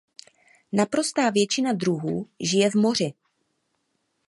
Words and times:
Naprostá 0.73 1.29
většina 1.29 1.73
druhů 1.73 2.25
žije 2.39 2.69
v 2.71 2.75
moři. 2.75 3.13